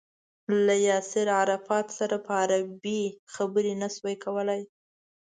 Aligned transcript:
له 0.65 0.75
ياسر 0.89 1.27
عرفات 1.39 1.87
سره 1.99 2.15
په 2.25 2.31
عربي 2.41 3.01
خبرې 3.35 3.73
نه 3.81 3.87
شوای 3.95 4.15
کولای. 4.25 4.61